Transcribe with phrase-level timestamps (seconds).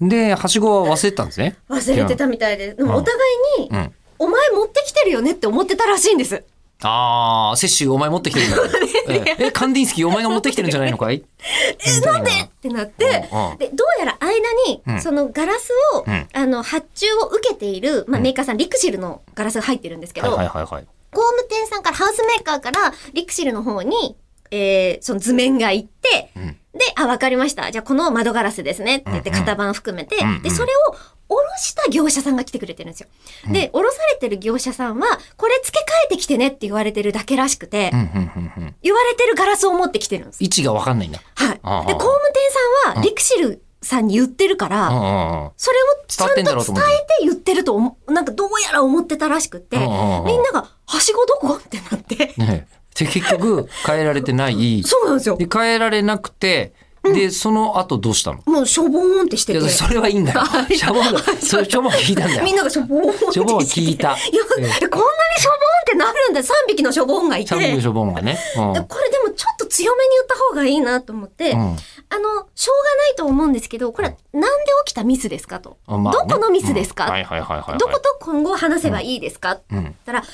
[0.00, 1.56] で、はしごは忘れてたんですね。
[1.68, 3.14] 忘れてたみたいで、でもお互
[3.58, 3.94] いに、うん。
[4.20, 6.44] お前持ってきてるよねって思ってたらしいんです。
[6.82, 8.56] ああ、摂取お前持ってきてるんだ。
[9.08, 11.24] ええ、カンディンスキーお前が持ってきてるんじゃないのかい？
[11.84, 12.18] え、な。
[12.18, 12.30] んで？
[12.30, 13.58] ってなって、うんうん。
[13.58, 14.32] で、どうやら間
[14.68, 15.00] に、うん。
[15.00, 16.28] そのガラスを、うん。
[16.32, 20.86] あの、発注を受けている、まあ、メーカーさん、リクシルのガラスが入ってるんですけど、はいはいはいはい。
[21.12, 24.16] 工務店さんから、ハウスメーカーから、リクシルの方に、
[24.52, 27.70] えー、その図面が行って、うんで、あ、わかりました。
[27.70, 28.96] じゃあ、この窓ガラスですね。
[28.96, 30.96] って言って、うんうん型番含めて、うんうんで、それを、
[31.30, 33.08] おろした業者さんが来てくれてるんですよ。
[33.52, 38.74] で、おろされてる業者さんは、これ付け替えてきてねって言われてるだけらしくて、うんうんうんうん。
[38.82, 40.42] 言われてるガラスを持ってきてるんです。
[40.42, 41.20] 位置がわかんないんだ。
[41.34, 41.48] はい。
[41.50, 41.94] で、工務店
[42.84, 45.50] さんは、リクシルさんに言ってるから、うんうんうん。
[45.56, 46.64] それをちゃんと伝えて
[47.22, 51.54] 言ってるとなんかどうやら思ってたらしくって、うんうんうんみんなが、はしごどこ？
[51.54, 54.82] ってなって、ねえで、結局、変えられてない。
[54.84, 55.48] そうなんですよで、。
[55.52, 56.72] 変えられなくて、
[57.04, 58.42] で、その後どうしたの？
[58.44, 59.60] もうしょぼーんってしてて。
[59.60, 60.42] いや、それはいいんだよ。
[60.68, 62.44] シャボンが、それシャボンが聞いたんだよ。
[62.44, 63.32] みんながしょぼーんってしてて。
[63.32, 64.16] しょぼーんは聞いたいや、
[64.58, 66.40] ええでこんなにしょぼーんってなるんだ。
[66.40, 67.48] 3匹のしょぼーんがいて。
[67.48, 68.38] シャボンのショボンがね。
[68.58, 71.76] うんでこれでもちょっと強めに言った方がいいなと思って、うんあの、
[72.54, 74.48] しょうがないと思うんですけど、これはなんで
[74.86, 75.78] 起きたミスですかと。
[75.86, 77.78] あまあねどこのミスですか、うんはいはいはいはいはい。
[77.78, 80.24] どこと今後話せばいいですか、ってうん言ったら、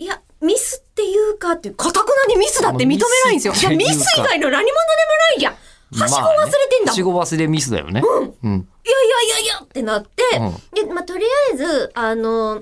[0.00, 3.52] いや、ミスっていうかって、かたくなにミスだって認めないんですよ。
[3.54, 4.72] いや、ミミス以外の何者でも
[5.30, 5.54] ないじゃん。
[6.00, 6.92] はしご忘れてんだ。
[6.92, 8.00] はしご忘れミスだよね。
[8.02, 8.24] うん。
[8.24, 8.28] うん。
[8.32, 10.22] いやいやいやいやってなって、
[10.82, 12.60] で、まあ、とりあえず、あの、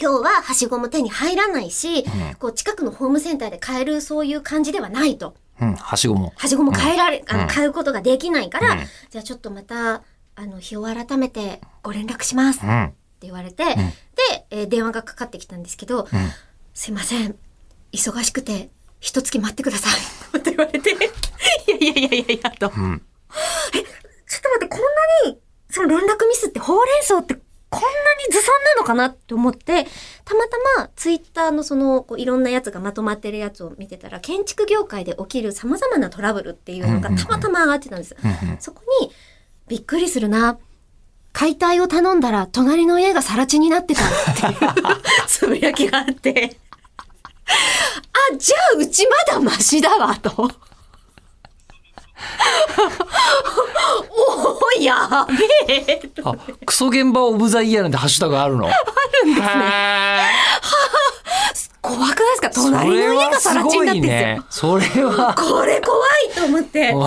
[0.00, 5.34] 今日ははしごも手に入らないし、んこう近くのホームセンターで買えるそういう感じではないと。
[5.60, 5.74] うん。
[5.76, 6.32] はしごも。
[6.36, 8.78] はしごも買えられ、あの、うん買うことができないから、うん
[9.10, 10.02] じゃあちょっとまた、
[10.36, 12.58] あの、日を改めてご連絡します。
[12.58, 12.92] ってうん。
[13.20, 13.72] 言われて、で、
[14.50, 16.30] えー電話がかかってきたんですけど、うん。
[16.74, 17.36] すいません。
[17.92, 19.88] 忙しくて、一月待ってくださ
[20.34, 20.38] い。
[20.38, 20.94] って言われて、い
[21.70, 22.72] やいやいやいやいや、と。
[22.76, 23.02] うん。
[24.28, 24.80] ちょっと待って、こん
[25.26, 25.38] なに、
[25.70, 27.36] その連絡ミスってほうれん草って
[27.74, 27.88] こんな
[28.28, 29.86] にずさんなのかなって思って、
[30.24, 38.16] たまたまツイッターのその、こういろんなやつがまとまってるやつを見てたら、建築業界で起きる様々なトラブルっていうのがたまたま上がってたんです。
[38.60, 39.12] そこに、
[39.66, 40.58] びっくりするな。
[41.32, 44.72] 解体を頼んだら、隣の家が更地になってたっていう
[45.26, 46.56] つぶやきがあって。
[47.46, 50.50] あ、じゃあうちまだマシだわ、と。
[54.10, 55.26] おお、や
[55.66, 56.00] べえ。
[56.24, 56.34] あ、
[56.64, 58.68] クソ現場オブザイヤーなんてハッシュタグあるの？
[58.68, 58.72] あ
[59.24, 59.46] るんですね。
[61.82, 62.50] 怖くないですか？
[62.50, 64.08] 隣の家が更地になってんで
[64.50, 64.78] すよ。
[64.78, 65.34] それは。
[65.34, 67.04] これ怖いと思ってお、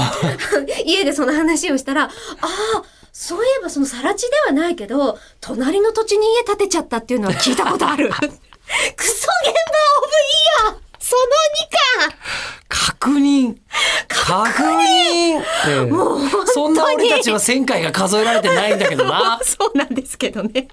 [0.85, 2.11] 家でその話をしたら、ああ、
[3.11, 8.09] そういえばその更地ではないけど、隣の土地に家建てちゃったっていうのは聞いたことある。
[8.13, 10.07] クソ現場オブ
[10.67, 11.21] イヤーその
[12.03, 12.15] 2か
[12.67, 13.55] 確認。
[14.27, 14.83] 確認。
[14.83, 15.41] え
[15.85, 15.89] え
[16.53, 19.39] そんな俺たちは1000回が数えられてないんだけどな。
[19.43, 20.67] そうなんですけどね。